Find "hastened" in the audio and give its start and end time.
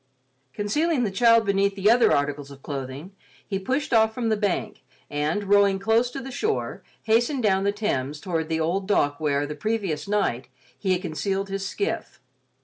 7.03-7.43